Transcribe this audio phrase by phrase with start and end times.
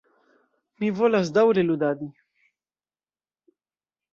[0.83, 2.09] Mi volas daŭre ludadi.